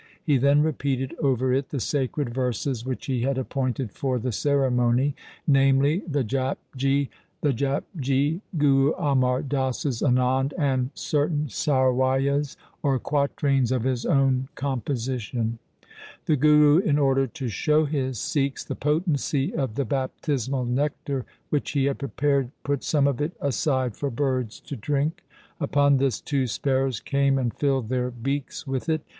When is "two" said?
26.19-26.47